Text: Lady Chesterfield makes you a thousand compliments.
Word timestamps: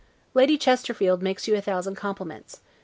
Lady 0.33 0.57
Chesterfield 0.57 1.21
makes 1.21 1.47
you 1.47 1.55
a 1.55 1.61
thousand 1.61 1.93
compliments. 1.93 2.61